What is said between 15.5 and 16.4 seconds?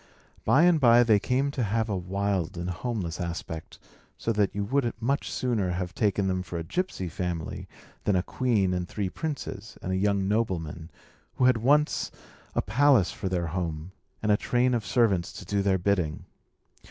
their bidding.